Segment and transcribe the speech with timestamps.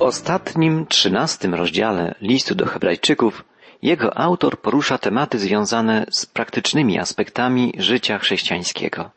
[0.00, 3.44] Ostatnim, trzynastym rozdziale listu do Hebrajczyków
[3.82, 9.10] jego autor porusza tematy związane z praktycznymi aspektami życia chrześcijańskiego.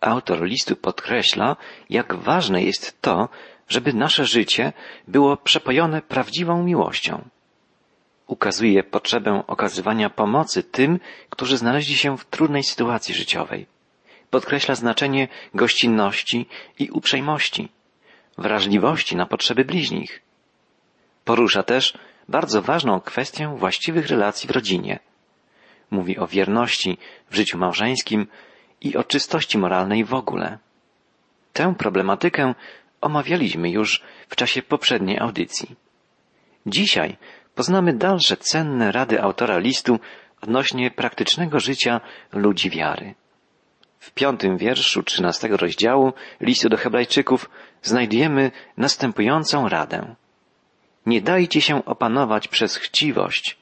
[0.00, 1.56] Autor listu podkreśla,
[1.90, 3.28] jak ważne jest to,
[3.68, 4.72] żeby nasze życie
[5.08, 7.24] było przepojone prawdziwą miłością.
[8.26, 13.66] Ukazuje potrzebę okazywania pomocy tym, którzy znaleźli się w trudnej sytuacji życiowej.
[14.30, 16.46] Podkreśla znaczenie gościnności
[16.78, 17.68] i uprzejmości,
[18.38, 20.22] wrażliwości na potrzeby bliźnich.
[21.24, 21.98] Porusza też
[22.28, 24.98] bardzo ważną kwestię właściwych relacji w rodzinie.
[25.90, 26.98] Mówi o wierności
[27.30, 28.26] w życiu małżeńskim
[28.80, 30.58] i o czystości moralnej w ogóle.
[31.52, 32.54] Tę problematykę
[33.00, 35.76] omawialiśmy już w czasie poprzedniej audycji.
[36.66, 37.16] Dzisiaj
[37.54, 40.00] poznamy dalsze cenne rady autora listu
[40.40, 42.00] odnośnie praktycznego życia
[42.32, 43.14] ludzi wiary.
[44.00, 47.50] W piątym wierszu trzynastego rozdziału listu do Hebrajczyków
[47.82, 50.14] znajdujemy następującą radę.
[51.06, 53.58] Nie dajcie się opanować przez chciwość.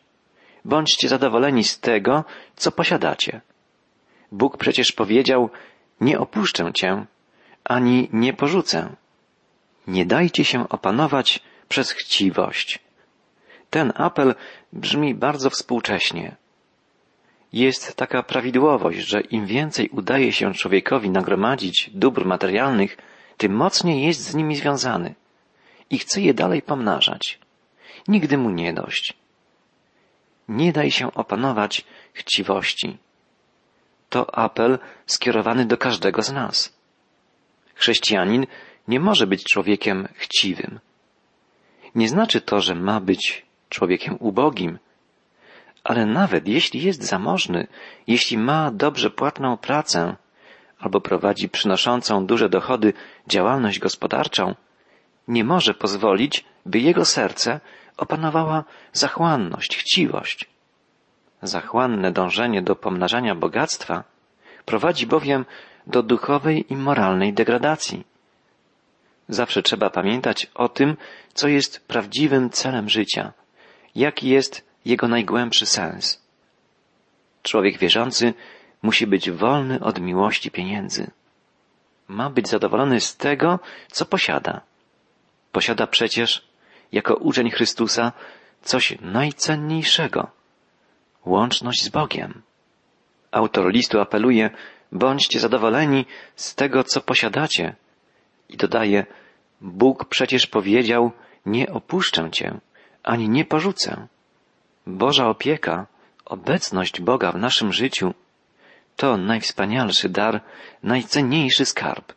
[0.65, 2.25] Bądźcie zadowoleni z tego,
[2.57, 3.41] co posiadacie.
[4.33, 5.51] Bóg przecież powiedział,
[6.01, 7.07] nie opuszczę cię,
[7.65, 8.97] ani nie porzucę.
[9.87, 12.79] Nie dajcie się opanować przez chciwość.
[13.71, 14.35] Ten apel
[14.73, 16.37] brzmi bardzo współcześnie.
[17.53, 22.97] Jest taka prawidłowość, że im więcej udaje się człowiekowi nagromadzić dóbr materialnych,
[23.37, 25.15] tym mocniej jest z nimi związany
[25.91, 27.39] i chce je dalej pomnażać.
[28.09, 29.15] Nigdy mu nie dość.
[30.49, 32.99] Nie daj się opanować chciwości.
[34.09, 36.79] To apel skierowany do każdego z nas.
[37.75, 38.47] Chrześcijanin
[38.89, 40.81] nie może być człowiekiem chciwym.
[41.95, 44.79] Nie znaczy to, że ma być człowiekiem ubogim,
[45.89, 47.67] ale nawet jeśli jest zamożny,
[48.07, 50.17] jeśli ma dobrze płatną pracę
[50.79, 52.93] albo prowadzi przynoszącą duże dochody
[53.29, 54.55] działalność gospodarczą,
[55.29, 57.61] nie może pozwolić, by jego serce
[57.97, 60.51] opanowała zachłanność, chciwość.
[61.43, 64.05] Zachłanne dążenie do pomnażania bogactwa
[64.65, 65.45] prowadzi bowiem
[65.87, 68.05] do duchowej i moralnej degradacji.
[69.29, 70.97] Zawsze trzeba pamiętać o tym,
[71.35, 73.33] co jest prawdziwym celem życia,
[73.95, 76.23] jaki jest jego najgłębszy sens.
[77.43, 78.35] Człowiek wierzący
[78.83, 81.11] musi być wolny od miłości pieniędzy.
[82.09, 83.59] Ma być zadowolony z tego,
[83.91, 84.61] co posiada.
[85.53, 86.49] Posiada przecież,
[86.93, 88.13] jako uczeń Chrystusa,
[88.63, 90.31] coś najcenniejszego
[91.25, 92.43] łączność z Bogiem.
[93.31, 94.51] Autor listu apeluje,
[94.93, 96.07] bądźcie zadowoleni
[96.37, 97.77] z tego, co posiadacie.
[98.49, 99.07] I dodaje,
[99.61, 101.13] Bóg przecież powiedział,
[101.47, 102.61] nie opuszczę cię,
[103.03, 104.09] ani nie porzucę.
[104.89, 105.87] Boża opieka,
[106.25, 108.15] obecność Boga w naszym życiu
[108.97, 110.41] to najwspanialszy dar,
[110.83, 112.13] najcenniejszy skarb.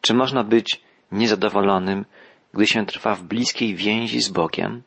[0.00, 0.80] Czy można być
[1.12, 2.04] niezadowolonym,
[2.52, 4.82] gdy się trwa w bliskiej więzi z Bogiem?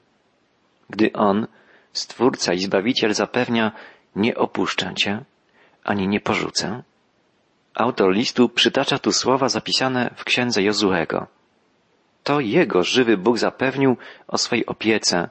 [0.90, 1.48] Gdy On,
[1.94, 3.72] Stwórca i Zbawiciel zapewnia,
[4.16, 5.24] nie opuszczę Cię,
[5.84, 6.84] ani nie porzucę?
[7.76, 11.28] Autor listu przytacza tu słowa zapisane w księdze Jozuego.
[12.24, 15.30] To Jego żywy Bóg zapewnił o swej opiece,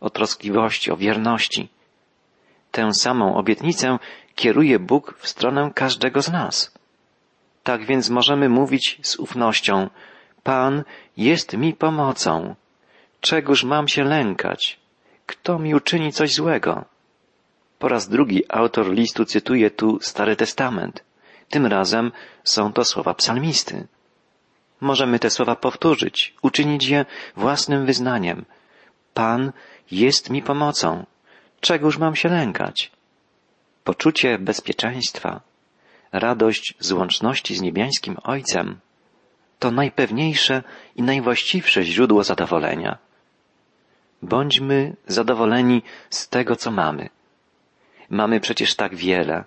[0.00, 1.68] o troskliwości, o wierności.
[2.70, 3.98] Tę samą obietnicę
[4.34, 6.74] kieruje Bóg w stronę każdego z nas.
[7.62, 9.90] Tak więc możemy mówić z ufnością,
[10.42, 10.84] Pan
[11.16, 12.54] jest mi pomocą.
[13.20, 14.80] Czegóż mam się lękać?
[15.26, 16.84] Kto mi uczyni coś złego?
[17.78, 21.04] Po raz drugi autor listu cytuje tu Stary Testament.
[21.48, 22.12] Tym razem
[22.44, 23.86] są to słowa psalmisty.
[24.80, 27.04] Możemy te słowa powtórzyć, uczynić je
[27.36, 28.44] własnym wyznaniem.
[29.14, 29.52] Pan
[29.90, 31.06] jest mi pomocą.
[31.60, 32.90] Czegóż mam się lękać?
[33.84, 35.40] Poczucie bezpieczeństwa,
[36.12, 38.80] radość z łączności z niebiańskim Ojcem
[39.60, 40.62] to najpewniejsze
[40.96, 42.98] i najwłaściwsze źródło zadowolenia.
[44.22, 47.08] Bądźmy zadowoleni z tego, co mamy.
[48.10, 49.44] Mamy przecież tak wiele.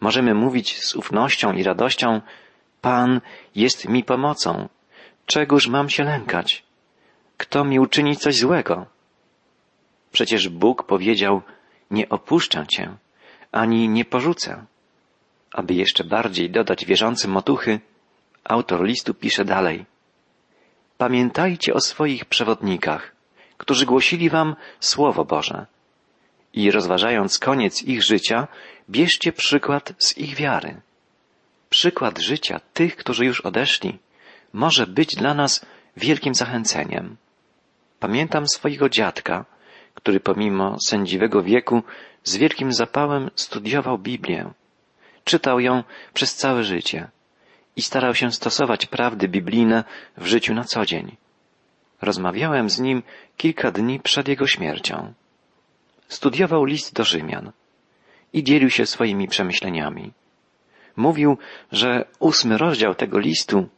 [0.00, 2.20] Możemy mówić z ufnością i radością,
[2.80, 3.20] Pan
[3.54, 4.68] jest mi pomocą.
[5.26, 6.65] Czegóż mam się lękać?
[7.36, 8.86] Kto mi uczyni coś złego?
[10.12, 11.42] Przecież Bóg powiedział,
[11.90, 12.96] nie opuszczę cię,
[13.52, 14.64] ani nie porzucę.
[15.52, 17.80] Aby jeszcze bardziej dodać wierzącym otuchy,
[18.44, 19.86] autor listu pisze dalej.
[20.98, 23.12] Pamiętajcie o swoich przewodnikach,
[23.56, 25.66] którzy głosili wam Słowo Boże.
[26.52, 28.48] I rozważając koniec ich życia,
[28.90, 30.80] bierzcie przykład z ich wiary.
[31.70, 33.98] Przykład życia tych, którzy już odeszli,
[34.52, 35.66] może być dla nas
[35.96, 37.16] wielkim zachęceniem.
[38.06, 39.44] Pamiętam swojego dziadka,
[39.94, 41.82] który pomimo sędziwego wieku
[42.24, 44.50] z wielkim zapałem studiował Biblię.
[45.24, 45.82] Czytał ją
[46.14, 47.08] przez całe życie
[47.76, 49.84] i starał się stosować prawdy biblijne
[50.16, 51.16] w życiu na co dzień.
[52.02, 53.02] Rozmawiałem z nim
[53.36, 55.12] kilka dni przed jego śmiercią.
[56.08, 57.52] Studiował list do Rzymian
[58.32, 60.12] i dzielił się swoimi przemyśleniami.
[60.96, 61.38] Mówił,
[61.72, 63.68] że ósmy rozdział tego listu,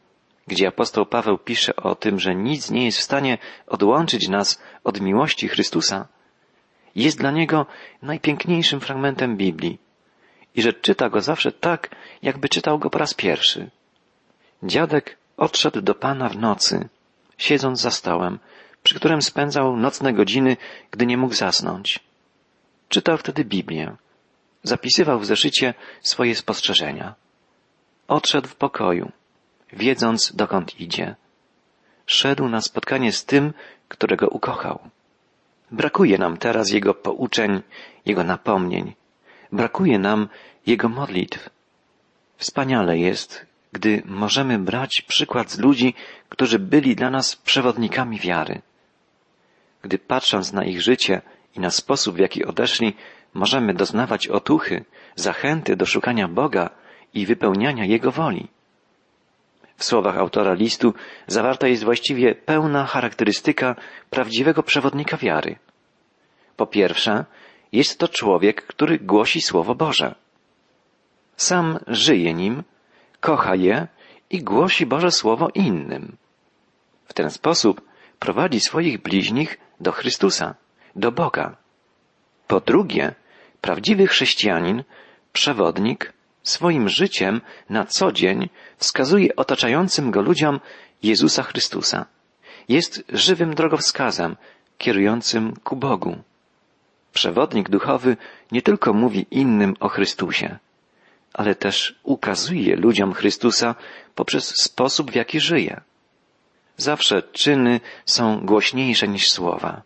[0.49, 3.37] gdzie apostoł Paweł pisze o tym, że nic nie jest w stanie
[3.67, 6.07] odłączyć nas od miłości Chrystusa,
[6.95, 7.65] jest dla niego
[8.01, 9.77] najpiękniejszym fragmentem Biblii
[10.55, 13.69] i że czyta go zawsze tak, jakby czytał go po raz pierwszy.
[14.63, 16.89] Dziadek odszedł do Pana w nocy,
[17.37, 18.39] siedząc za stołem,
[18.83, 20.57] przy którym spędzał nocne godziny,
[20.91, 21.99] gdy nie mógł zasnąć.
[22.89, 23.95] Czytał wtedy Biblię.
[24.63, 27.15] Zapisywał w zeszycie swoje spostrzeżenia.
[28.07, 29.11] Odszedł w pokoju,
[29.73, 31.15] wiedząc dokąd idzie.
[32.05, 33.53] Szedł na spotkanie z tym,
[33.87, 34.79] którego ukochał.
[35.71, 37.61] Brakuje nam teraz Jego pouczeń,
[38.05, 38.93] Jego napomnień.
[39.51, 40.29] Brakuje nam
[40.65, 41.49] Jego modlitw.
[42.37, 45.93] Wspaniale jest, gdy możemy brać przykład z ludzi,
[46.29, 48.61] którzy byli dla nas przewodnikami wiary.
[49.81, 51.21] Gdy patrząc na ich życie
[51.55, 52.95] i na sposób, w jaki odeszli,
[53.33, 54.85] możemy doznawać otuchy,
[55.15, 56.69] zachęty do szukania Boga
[57.13, 58.47] i wypełniania Jego woli.
[59.79, 60.93] W słowach autora listu
[61.27, 63.75] zawarta jest właściwie pełna charakterystyka
[64.09, 65.55] prawdziwego przewodnika wiary.
[66.57, 67.25] Po pierwsze,
[67.71, 70.15] jest to człowiek, który głosi Słowo Boże.
[71.37, 72.63] Sam żyje nim,
[73.19, 73.87] kocha je
[74.29, 76.17] i głosi Boże Słowo innym.
[77.05, 77.81] W ten sposób
[78.19, 80.55] prowadzi swoich bliźnich do Chrystusa,
[80.95, 81.55] do Boga.
[82.47, 83.15] Po drugie,
[83.61, 84.83] prawdziwy chrześcijanin,
[85.33, 86.13] przewodnik,
[86.43, 90.59] swoim życiem na co dzień wskazuje otaczającym go ludziom
[91.03, 92.05] Jezusa Chrystusa.
[92.69, 94.35] Jest żywym drogowskazem
[94.77, 96.17] kierującym ku Bogu.
[97.13, 98.17] Przewodnik duchowy
[98.51, 100.57] nie tylko mówi innym o Chrystusie,
[101.33, 103.75] ale też ukazuje ludziom Chrystusa
[104.15, 105.81] poprzez sposób, w jaki żyje.
[106.77, 109.81] Zawsze czyny są głośniejsze niż słowa.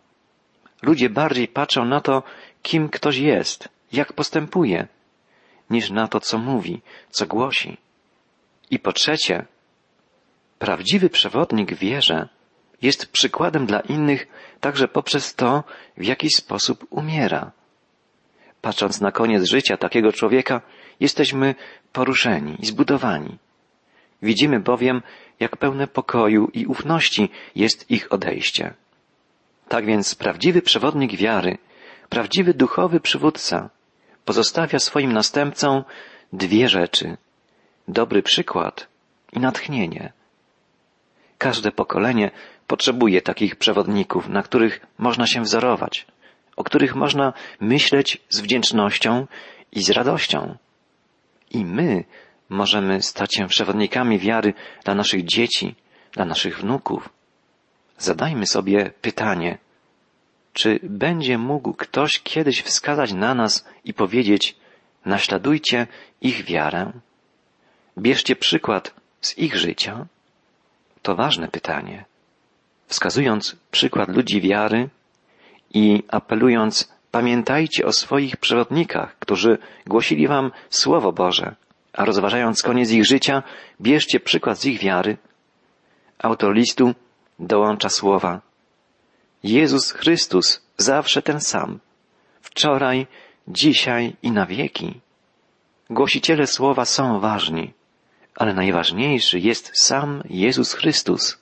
[0.82, 2.22] Ludzie bardziej patrzą na to,
[2.62, 4.88] kim ktoś jest, jak postępuje,
[5.70, 7.76] niż na to, co mówi, co głosi.
[8.70, 9.46] I po trzecie,
[10.58, 12.28] prawdziwy przewodnik wierze
[12.82, 14.26] jest przykładem dla innych
[14.60, 15.64] także poprzez to,
[15.96, 17.52] w jaki sposób umiera.
[18.60, 20.60] Patrząc na koniec życia takiego człowieka,
[21.00, 21.54] jesteśmy
[21.92, 23.38] poruszeni i zbudowani.
[24.22, 25.02] Widzimy bowiem,
[25.40, 28.74] jak pełne pokoju i ufności jest ich odejście.
[29.68, 31.58] Tak więc prawdziwy przewodnik wiary,
[32.08, 33.70] prawdziwy duchowy przywódca
[34.24, 35.84] pozostawia swoim następcom
[36.32, 37.16] dwie rzeczy.
[37.88, 38.88] Dobry przykład
[39.32, 40.12] i natchnienie.
[41.38, 42.30] Każde pokolenie
[42.66, 46.06] potrzebuje takich przewodników, na których można się wzorować,
[46.56, 49.26] o których można myśleć z wdzięcznością
[49.72, 50.56] i z radością.
[51.50, 52.04] I my
[52.48, 54.54] możemy stać się przewodnikami wiary
[54.84, 55.74] dla naszych dzieci,
[56.12, 57.08] dla naszych wnuków.
[57.98, 59.58] Zadajmy sobie pytanie,
[60.54, 64.56] czy będzie mógł ktoś kiedyś wskazać na nas i powiedzieć,
[65.04, 65.86] naśladujcie
[66.20, 66.92] ich wiarę?
[67.98, 70.06] Bierzcie przykład z ich życia?
[71.02, 72.04] To ważne pytanie.
[72.86, 74.88] Wskazując przykład ludzi wiary
[75.74, 81.54] i apelując, pamiętajcie o swoich przewodnikach, którzy głosili wam Słowo Boże,
[81.92, 83.42] a rozważając koniec ich życia,
[83.80, 85.16] bierzcie przykład z ich wiary.
[86.18, 86.94] Autor listu
[87.38, 88.53] dołącza słowa.
[89.44, 91.80] Jezus Chrystus zawsze ten sam.
[92.40, 93.06] Wczoraj,
[93.48, 95.00] dzisiaj i na wieki.
[95.90, 97.72] Głosiciele słowa są ważni,
[98.36, 101.38] ale najważniejszy jest sam Jezus Chrystus.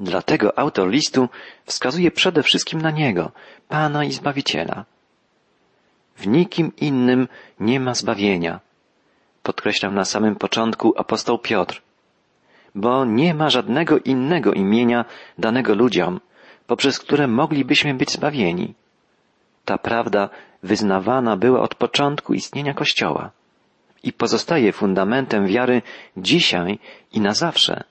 [0.00, 1.28] Dlatego autor listu
[1.64, 3.32] wskazuje przede wszystkim na Niego,
[3.68, 4.84] Pana i Zbawiciela.
[6.16, 7.28] W nikim innym
[7.60, 8.60] nie ma zbawienia,
[9.42, 11.82] podkreślał na samym początku apostoł Piotr,
[12.74, 15.04] bo nie ma żadnego innego imienia
[15.38, 16.20] danego ludziom,
[16.66, 18.74] poprzez które moglibyśmy być zbawieni.
[19.64, 20.28] Ta prawda
[20.62, 23.30] wyznawana była od początku istnienia Kościoła
[24.02, 25.82] i pozostaje fundamentem wiary
[26.16, 26.78] dzisiaj
[27.12, 27.84] i na zawsze.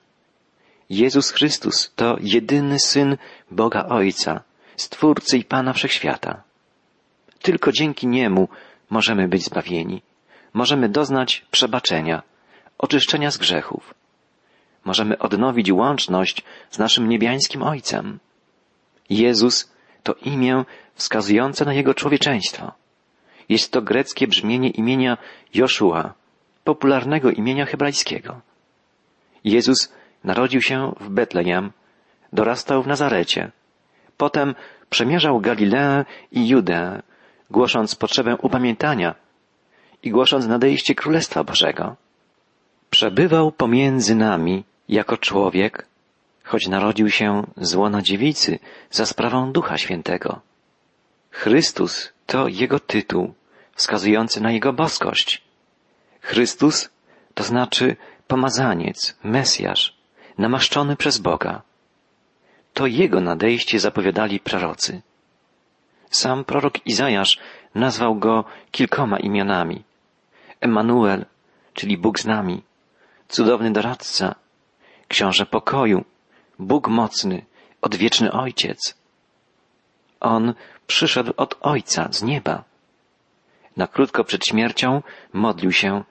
[0.90, 3.16] Jezus Chrystus to jedyny Syn
[3.50, 4.40] Boga Ojca,
[4.76, 6.42] Stwórcy i Pana Wszechświata.
[7.42, 8.48] Tylko dzięki Niemu
[8.90, 10.02] możemy być zbawieni.
[10.54, 12.22] Możemy doznać przebaczenia,
[12.78, 13.94] oczyszczenia z grzechów.
[14.84, 18.18] Możemy odnowić łączność z naszym niebiańskim Ojcem.
[19.18, 20.64] Jezus to imię
[20.94, 22.72] wskazujące na Jego człowieczeństwo.
[23.48, 25.18] Jest to greckie brzmienie imienia
[25.54, 26.14] Joszua,
[26.64, 28.40] popularnego imienia hebrajskiego.
[29.44, 29.92] Jezus
[30.24, 31.72] narodził się w Betlejem,
[32.32, 33.50] dorastał w Nazarecie.
[34.16, 34.54] Potem
[34.90, 37.02] przemierzał Galileę i Judeę,
[37.50, 39.14] głosząc potrzebę upamiętania
[40.02, 41.96] i głosząc nadejście Królestwa Bożego.
[42.90, 45.86] Przebywał pomiędzy nami jako człowiek,
[46.44, 48.58] choć narodził się z łona dziewicy
[48.90, 50.40] za sprawą Ducha Świętego.
[51.30, 53.34] Chrystus to Jego tytuł,
[53.74, 55.42] wskazujący na Jego boskość.
[56.20, 56.90] Chrystus
[57.34, 57.96] to znaczy
[58.26, 59.96] pomazaniec, Mesjasz,
[60.38, 61.62] namaszczony przez Boga.
[62.74, 65.02] To Jego nadejście zapowiadali prorocy.
[66.10, 67.38] Sam prorok Izajasz
[67.74, 69.84] nazwał go kilkoma imionami.
[70.60, 71.24] Emanuel,
[71.74, 72.62] czyli Bóg z nami,
[73.28, 74.34] cudowny doradca,
[75.08, 76.04] książę pokoju,
[76.62, 77.44] Bóg mocny,
[77.80, 78.94] odwieczny Ojciec.
[80.20, 80.54] On
[80.86, 82.64] przyszedł od Ojca z nieba.
[83.76, 85.02] Na krótko przed śmiercią
[85.32, 86.04] modlił się,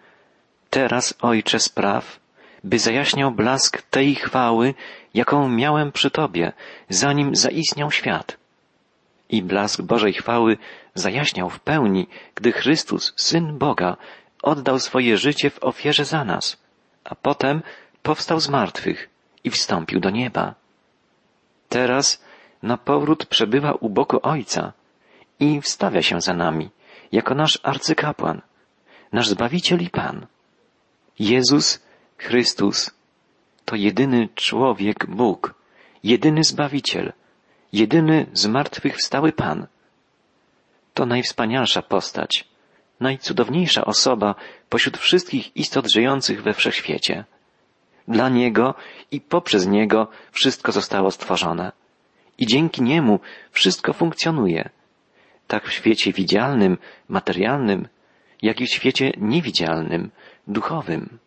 [0.69, 2.19] teraz Ojcze spraw,
[2.63, 4.73] by zajaśniał blask tej chwały,
[5.13, 6.53] jaką miałem przy Tobie,
[6.89, 8.37] zanim zaistniał świat.
[9.29, 10.57] I blask Bożej chwały
[10.95, 13.97] zajaśniał w pełni, gdy Chrystus, Syn Boga,
[14.41, 16.57] oddał swoje życie w ofierze za nas,
[17.03, 17.61] a potem
[18.03, 19.09] powstał z martwych
[19.43, 20.55] i wstąpił do nieba.
[21.69, 22.23] Teraz
[22.63, 24.73] na powrót przebywa u boku Ojca
[25.39, 26.69] i wstawia się za nami,
[27.11, 28.41] jako nasz arcykapłan,
[29.11, 30.25] nasz Zbawiciel i Pan.
[31.19, 31.79] Jezus
[32.17, 32.91] Chrystus
[33.65, 35.53] to jedyny człowiek Bóg,
[36.03, 37.13] jedyny Zbawiciel,
[37.73, 39.67] jedyny zmartwychwstały Pan.
[40.93, 42.47] To najwspanialsza postać,
[42.99, 44.35] najcudowniejsza osoba
[44.69, 47.25] pośród wszystkich istot żyjących we wszechświecie.
[48.11, 48.75] Dla Niego
[49.11, 51.71] i poprzez Niego wszystko zostało stworzone.
[52.37, 53.19] I dzięki Niemu
[53.51, 54.69] wszystko funkcjonuje.
[55.47, 56.77] Tak w świecie widzialnym,
[57.07, 57.87] materialnym,
[58.41, 60.11] jak i w świecie niewidzialnym,
[60.47, 61.19] duchowym.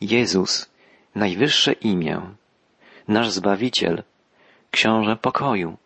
[0.00, 0.70] Jezus,
[1.14, 2.20] najwyższe imię,
[3.08, 4.02] nasz Zbawiciel,
[4.70, 5.76] Książę pokoju,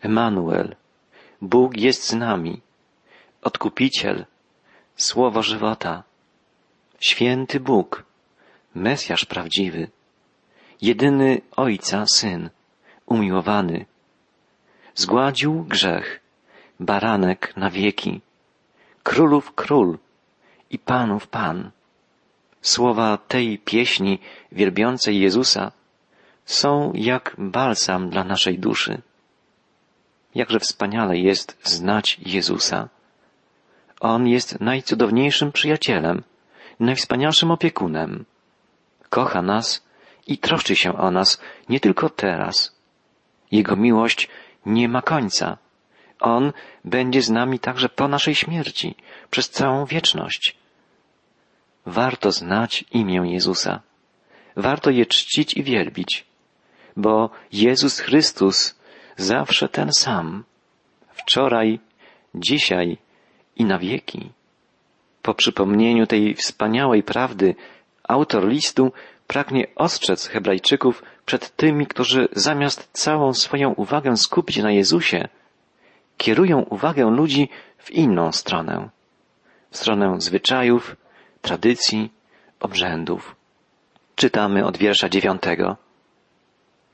[0.00, 0.76] Emanuel,
[1.42, 2.60] Bóg jest z nami,
[3.42, 4.24] Odkupiciel,
[4.96, 6.02] Słowo żywota,
[7.00, 8.13] Święty Bóg,
[8.74, 9.88] Mesjasz prawdziwy,
[10.82, 12.50] jedyny Ojca Syn,
[13.06, 13.86] umiłowany,
[14.94, 16.20] zgładził grzech,
[16.80, 18.20] baranek na wieki,
[19.02, 19.98] królów król
[20.70, 21.70] i panów pan.
[22.62, 24.18] Słowa tej pieśni
[24.52, 25.72] wielbiącej Jezusa
[26.44, 29.02] są jak balsam dla naszej duszy.
[30.34, 32.88] Jakże wspaniale jest znać Jezusa.
[34.00, 36.22] On jest najcudowniejszym przyjacielem,
[36.80, 38.24] najwspanialszym opiekunem.
[39.14, 39.86] Kocha nas
[40.26, 42.76] i troszczy się o nas nie tylko teraz.
[43.50, 44.28] Jego miłość
[44.66, 45.58] nie ma końca.
[46.20, 46.52] On
[46.84, 48.94] będzie z nami także po naszej śmierci,
[49.30, 50.56] przez całą wieczność.
[51.86, 53.80] Warto znać imię Jezusa.
[54.56, 56.26] Warto je czcić i wielbić,
[56.96, 58.78] bo Jezus Chrystus
[59.16, 60.44] zawsze ten sam.
[61.08, 61.78] Wczoraj,
[62.34, 62.98] dzisiaj
[63.56, 64.30] i na wieki.
[65.22, 67.54] Po przypomnieniu tej wspaniałej prawdy
[68.08, 68.92] autor listu
[69.26, 75.28] pragnie ostrzec Hebrajczyków przed tymi, którzy zamiast całą swoją uwagę skupić na Jezusie,
[76.16, 78.88] kierują uwagę ludzi w inną stronę.
[79.70, 80.96] W stronę zwyczajów,
[81.42, 82.12] tradycji,
[82.60, 83.36] obrzędów.
[84.16, 85.76] Czytamy od wiersza dziewiątego.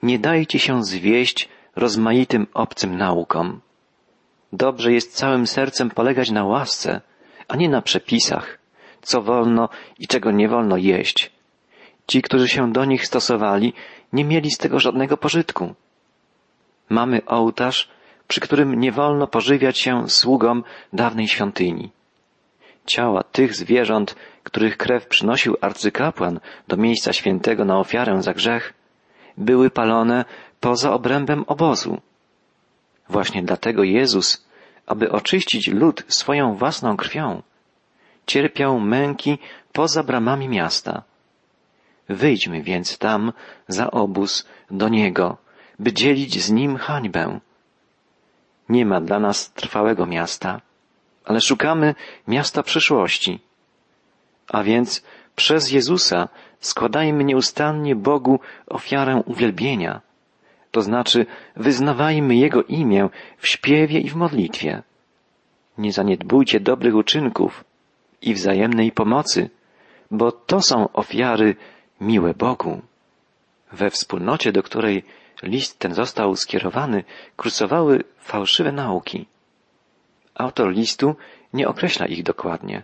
[0.03, 3.61] Nie dajcie się zwieść rozmaitym obcym naukom.
[4.53, 7.01] Dobrze jest całym sercem polegać na łasce,
[7.49, 8.60] a nie na przepisach,
[9.03, 11.31] co wolno i czego nie wolno jeść.
[12.07, 13.73] Ci, którzy się do nich stosowali,
[14.13, 15.75] nie mieli z tego żadnego pożytku.
[16.89, 17.89] Mamy ołtarz,
[18.29, 21.91] przy którym nie wolno pożywiać się sługom dawnej świątyni.
[22.87, 28.75] Ciała tych zwierząt, których krew przynosił arcykapłan do miejsca świętego na ofiarę za grzech,
[29.37, 30.25] były palone
[30.61, 32.01] poza obrębem obozu.
[33.09, 34.47] Właśnie dlatego Jezus,
[34.87, 37.43] aby oczyścić lud swoją własną krwią,
[38.27, 39.39] cierpiał męki
[39.73, 41.03] poza bramami miasta.
[42.09, 43.33] Wyjdźmy więc tam
[43.69, 45.37] za obóz do Niego,
[45.79, 47.41] by dzielić z Nim hańbę.
[48.69, 50.61] Nie ma dla nas trwałego miasta,
[51.25, 51.95] ale szukamy
[52.29, 53.41] miasta przyszłości.
[54.49, 55.03] A więc
[55.37, 56.29] przez Jezusa
[56.61, 60.01] składajmy nieustannie Bogu ofiarę uwielbienia,
[60.71, 63.09] to znaczy wyznawajmy Jego imię
[63.39, 64.83] w śpiewie i w modlitwie.
[65.79, 67.65] Nie zaniedbujcie dobrych uczynków
[68.23, 69.51] i wzajemnej pomocy,
[70.11, 71.57] bo to są ofiary
[72.01, 72.83] miłe Bogu.
[73.73, 75.05] We wspólnocie, do której
[75.43, 77.05] list ten został skierowany,
[77.37, 79.27] kursowały fałszywe nauki.
[80.35, 81.17] Autor listu
[81.53, 82.83] nie określa ich dokładnie.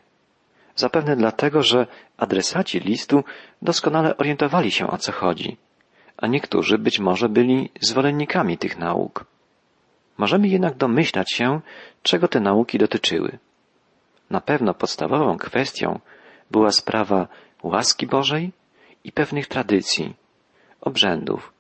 [0.77, 3.25] Zapewne dlatego, że adresaci listu
[3.63, 5.57] doskonale orientowali się o co chodzi,
[6.17, 9.25] a niektórzy być może byli zwolennikami tych nauk.
[10.19, 11.61] Możemy jednak domyślać się,
[12.03, 13.39] czego te nauki dotyczyły.
[14.31, 16.01] Na pewno podstawową kwestią
[16.51, 17.29] była sprawa
[17.63, 18.53] łaski Bożej
[19.05, 20.15] i pewnych tradycji,
[20.81, 21.53] obrzędów,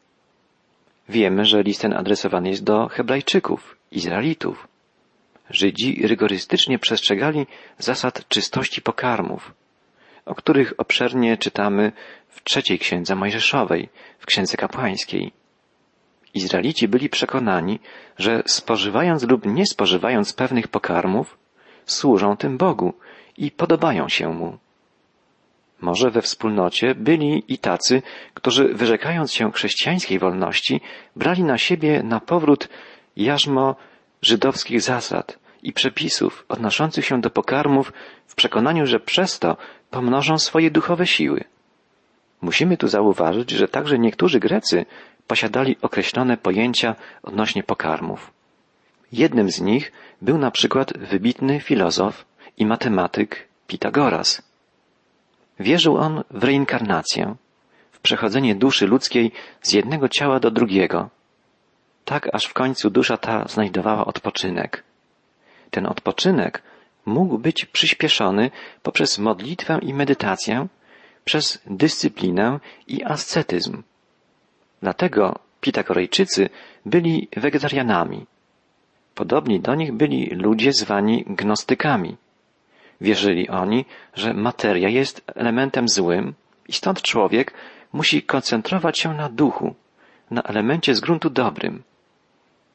[1.08, 4.68] Wiemy, że list ten adresowany jest do Hebrajczyków, Izraelitów.
[5.50, 7.46] Żydzi rygorystycznie przestrzegali
[7.78, 9.54] zasad czystości pokarmów,
[10.24, 11.92] o których obszernie czytamy
[12.28, 15.32] w trzeciej księdze Mojżeszowej, w księdze kapłańskiej.
[16.34, 17.80] Izraelici byli przekonani,
[18.18, 21.38] że spożywając lub nie spożywając pewnych pokarmów,
[21.86, 22.94] służą tym Bogu
[23.38, 24.58] i podobają się Mu.
[25.80, 28.02] Może we wspólnocie byli i tacy,
[28.34, 30.80] którzy wyrzekając się chrześcijańskiej wolności,
[31.16, 32.68] brali na siebie na powrót
[33.16, 33.76] jarzmo
[34.22, 37.92] żydowskich zasad i przepisów odnoszących się do pokarmów
[38.26, 39.56] w przekonaniu, że przez to
[39.90, 41.44] pomnożą swoje duchowe siły.
[42.40, 44.86] Musimy tu zauważyć, że także niektórzy Grecy
[45.26, 48.35] posiadali określone pojęcia odnośnie pokarmów.
[49.12, 52.24] Jednym z nich był na przykład wybitny filozof
[52.56, 54.42] i matematyk Pitagoras.
[55.60, 57.34] Wierzył on w reinkarnację,
[57.92, 59.32] w przechodzenie duszy ludzkiej
[59.62, 61.10] z jednego ciała do drugiego,
[62.04, 64.84] tak aż w końcu dusza ta znajdowała odpoczynek.
[65.70, 66.62] Ten odpoczynek
[67.06, 68.50] mógł być przyspieszony
[68.82, 70.66] poprzez modlitwę i medytację,
[71.24, 73.82] przez dyscyplinę i ascetyzm.
[74.82, 76.48] Dlatego Pitagorejczycy
[76.86, 78.26] byli wegetarianami.
[79.16, 82.16] Podobni do nich byli ludzie zwani gnostykami.
[83.00, 86.34] Wierzyli oni, że materia jest elementem złym
[86.68, 87.54] i stąd człowiek
[87.92, 89.74] musi koncentrować się na duchu,
[90.30, 91.82] na elemencie z gruntu dobrym.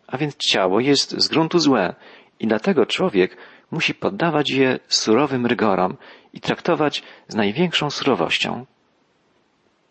[0.08, 1.96] A więc ciało jest z gruntu złe
[2.40, 3.38] i dlatego człowiek
[3.72, 5.98] musi poddawać je surowym rygorom
[6.34, 8.66] i traktować z największą surowością.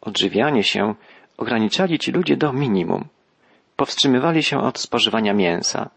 [0.01, 0.95] Odżywianie się
[1.37, 3.05] ograniczali ci ludzie do minimum.
[3.77, 5.91] Powstrzymywali się od spożywania mięsa.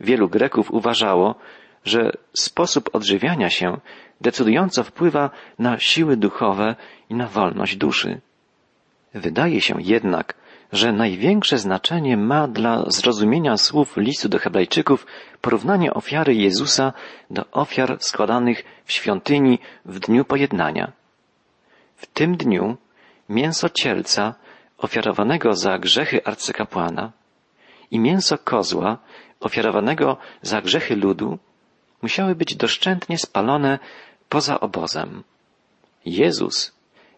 [0.00, 1.34] Wielu Greków uważało,
[1.84, 3.80] że sposób odżywiania się
[4.20, 6.76] decydująco wpływa na siły duchowe
[7.10, 8.20] i na wolność duszy.
[9.14, 10.34] Wydaje się jednak,
[10.72, 15.06] że największe znaczenie ma dla zrozumienia słów listu do Hebrajczyków
[15.40, 16.92] porównanie ofiary Jezusa
[17.30, 20.92] do ofiar składanych w świątyni w dniu pojednania.
[21.96, 22.76] W tym dniu
[23.28, 24.34] mięso cielca
[24.78, 27.12] ofiarowanego za grzechy arcykapłana
[27.90, 28.98] i mięso kozła
[29.40, 31.38] ofiarowanego za grzechy ludu
[32.02, 33.78] musiały być doszczętnie spalone
[34.28, 35.24] poza obozem.
[36.04, 36.72] Jezus,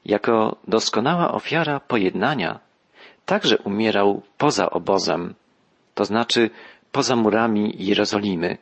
[0.04, 2.60] jako doskonała ofiara pojednania,
[3.26, 5.34] także umierał poza obozem,
[5.94, 6.50] to znaczy
[6.92, 8.58] poza murami Jerozolimy,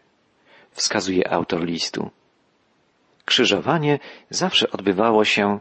[0.71, 2.11] wskazuje autor listu.
[3.25, 3.99] Krzyżowanie
[4.31, 5.61] zawsze odbywało się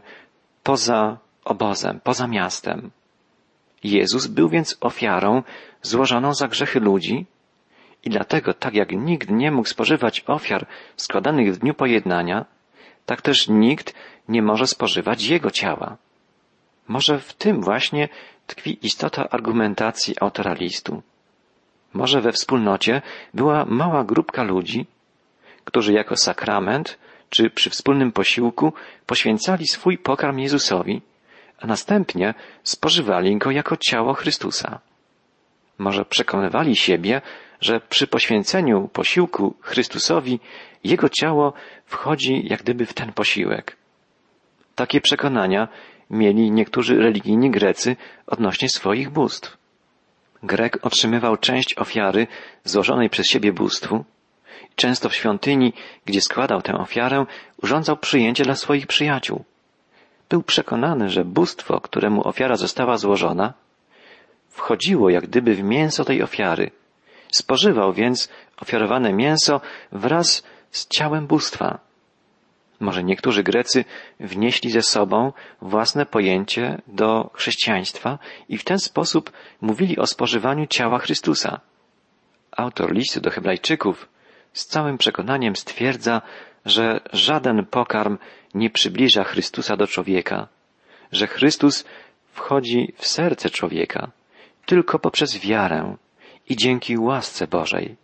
[0.62, 2.90] poza obozem, poza miastem.
[3.84, 5.42] Jezus był więc ofiarą
[5.82, 7.26] złożoną za grzechy ludzi
[8.04, 12.44] i dlatego, tak jak nikt nie mógł spożywać ofiar składanych w dniu pojednania,
[13.06, 13.94] tak też nikt
[14.28, 15.96] nie może spożywać Jego ciała.
[16.88, 18.08] Może w tym właśnie
[18.46, 21.02] tkwi istota argumentacji autora listu.
[21.92, 23.02] Może we wspólnocie
[23.34, 24.86] była mała grupka ludzi,
[25.64, 26.98] którzy jako sakrament
[27.30, 28.72] czy przy wspólnym posiłku
[29.06, 31.02] poświęcali swój pokarm Jezusowi,
[31.60, 34.80] a następnie spożywali go jako ciało Chrystusa.
[35.78, 37.20] Może przekonywali siebie,
[37.60, 40.40] że przy poświęceniu posiłku Chrystusowi
[40.84, 41.52] Jego ciało
[41.84, 43.76] wchodzi jak gdyby w ten posiłek.
[44.74, 45.68] Takie przekonania
[46.10, 49.56] mieli niektórzy religijni Grecy odnośnie swoich bóstw.
[50.42, 52.26] Grek otrzymywał część ofiary
[52.64, 54.04] złożonej przez siebie bóstwu.
[54.76, 55.72] Często w świątyni,
[56.06, 57.26] gdzie składał tę ofiarę,
[57.62, 59.44] urządzał przyjęcie dla swoich przyjaciół.
[60.28, 63.54] Był przekonany, że bóstwo, któremu ofiara została złożona,
[64.48, 66.70] wchodziło jak gdyby w mięso tej ofiary.
[67.32, 68.28] Spożywał więc
[68.60, 69.60] ofiarowane mięso
[69.92, 71.78] wraz z ciałem bóstwa.
[72.80, 73.84] Może niektórzy Grecy
[74.20, 80.98] wnieśli ze sobą własne pojęcie do chrześcijaństwa i w ten sposób mówili o spożywaniu ciała
[80.98, 81.60] Chrystusa.
[82.50, 84.08] Autor listu do Hebrajczyków
[84.52, 86.22] z całym przekonaniem stwierdza,
[86.64, 88.18] że żaden pokarm
[88.54, 90.48] nie przybliża Chrystusa do człowieka,
[91.12, 91.84] że Chrystus
[92.32, 94.10] wchodzi w serce człowieka
[94.66, 95.96] tylko poprzez wiarę
[96.48, 97.96] i dzięki łasce Bożej.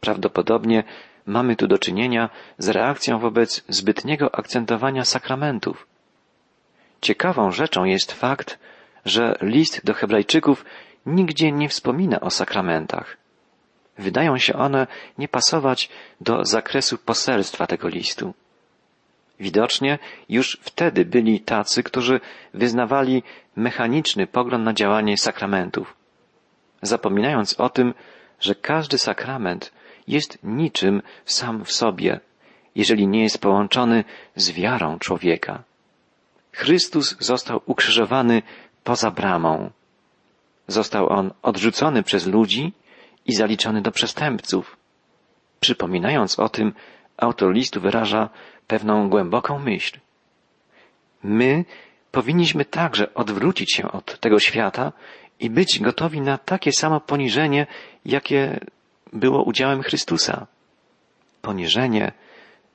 [0.00, 0.84] Prawdopodobnie
[1.26, 5.86] mamy tu do czynienia z reakcją wobec zbytniego akcentowania sakramentów.
[7.00, 8.58] Ciekawą rzeczą jest fakt,
[9.04, 10.64] że list do Hebrajczyków
[11.06, 13.16] nigdzie nie wspomina o sakramentach.
[13.98, 14.86] Wydają się one
[15.18, 15.88] nie pasować
[16.20, 18.34] do zakresu poselstwa tego listu.
[19.40, 19.98] Widocznie
[20.28, 22.20] już wtedy byli tacy, którzy
[22.54, 23.22] wyznawali
[23.56, 25.94] mechaniczny pogląd na działanie sakramentów,
[26.82, 27.94] zapominając o tym,
[28.40, 29.72] że każdy sakrament
[30.08, 32.20] jest niczym sam w sobie,
[32.74, 34.04] jeżeli nie jest połączony
[34.36, 35.62] z wiarą człowieka.
[36.52, 38.42] Chrystus został ukrzyżowany
[38.84, 39.70] poza bramą.
[40.66, 42.72] Został on odrzucony przez ludzi
[43.26, 44.76] i zaliczony do przestępców.
[45.60, 46.72] Przypominając o tym,
[47.16, 48.28] autor listu wyraża
[48.66, 50.00] pewną głęboką myśl.
[51.22, 51.64] My
[52.10, 54.92] powinniśmy także odwrócić się od tego świata
[55.42, 57.66] i być gotowi na takie samo poniżenie,
[58.04, 58.60] jakie
[59.12, 60.46] było udziałem Chrystusa.
[61.42, 62.12] Poniżenie,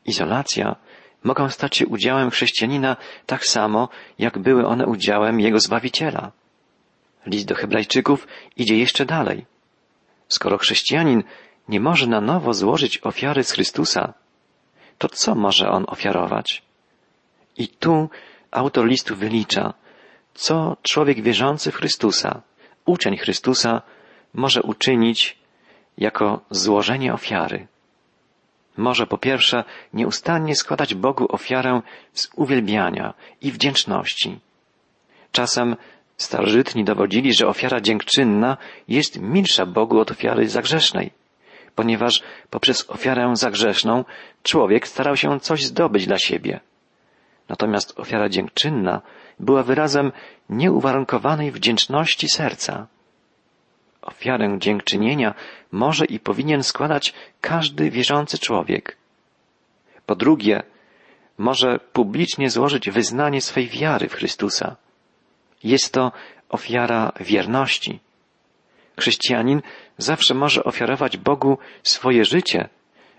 [0.05, 0.75] izolacja
[1.23, 6.31] mogą stać się udziałem chrześcijanina tak samo, jak były one udziałem jego Zbawiciela.
[7.25, 8.27] List do Hebrajczyków
[8.57, 9.45] idzie jeszcze dalej.
[10.27, 11.23] Skoro chrześcijanin
[11.69, 14.13] nie może na nowo złożyć ofiary z Chrystusa,
[14.97, 16.61] to co może on ofiarować?
[17.57, 18.09] I tu
[18.51, 19.73] autor listu wylicza,
[20.33, 22.41] co człowiek wierzący w Chrystusa,
[22.87, 23.81] uczeń Chrystusa
[24.33, 25.37] może uczynić
[25.97, 27.67] jako złożenie ofiary.
[28.77, 31.81] Może po pierwsze nieustannie składać Bogu ofiarę
[32.13, 34.39] z uwielbiania i wdzięczności.
[35.31, 35.75] Czasem
[36.17, 41.11] starożytni dowodzili, że ofiara dziękczynna jest milsza Bogu od ofiary zagrzesznej,
[41.75, 44.05] ponieważ poprzez ofiarę zagrzeszną
[44.43, 46.59] człowiek starał się coś zdobyć dla siebie.
[47.49, 49.01] Natomiast ofiara dziękczynna
[49.39, 50.11] była wyrazem
[50.49, 52.87] nieuwarunkowanej wdzięczności serca.
[54.01, 55.33] Ofiarę dziękczynienia
[55.71, 58.97] może i powinien składać każdy wierzący człowiek.
[60.05, 60.63] Po drugie,
[61.37, 64.75] może publicznie złożyć wyznanie swej wiary w Chrystusa.
[65.63, 66.11] Jest to
[66.49, 67.99] ofiara wierności.
[68.99, 69.61] Chrześcijanin
[69.97, 72.69] zawsze może ofiarować Bogu swoje życie,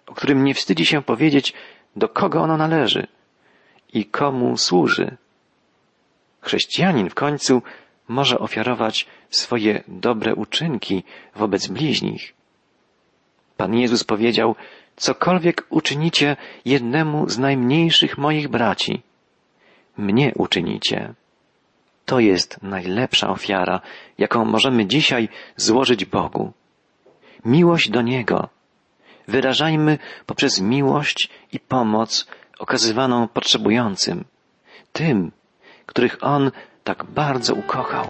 [0.07, 1.55] o którym nie wstydzi się powiedzieć,
[1.97, 3.07] do kogo ono należy
[3.93, 5.17] i komu służy.
[6.41, 7.63] Chrześcijanin w końcu
[8.09, 11.03] może ofiarować swoje dobre uczynki
[11.37, 12.35] wobec bliźnich.
[13.57, 14.55] Pan Jezus powiedział,
[14.97, 19.03] cokolwiek uczynicie jednemu z najmniejszych moich braci,
[19.97, 21.15] mnie uczynicie.
[22.05, 23.81] To jest najlepsza ofiara,
[24.19, 26.53] jaką możemy dzisiaj złożyć Bogu.
[27.45, 28.49] Miłość do Niego.
[29.29, 32.27] Wyrażajmy poprzez miłość i pomoc
[32.59, 34.25] okazywaną potrzebującym,
[34.93, 35.33] tym,
[35.87, 36.51] których On
[36.85, 38.09] tak bardzo ukochał.